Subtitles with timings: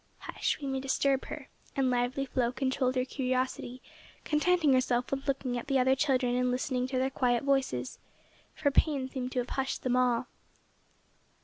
[0.17, 3.83] "Hush, we may disturb her," and lively Flo controlled her curiosity,
[4.25, 7.99] contenting herself with looking at the other children and listening to their quiet voices,
[8.55, 10.25] for pain seemed to have hushed them all.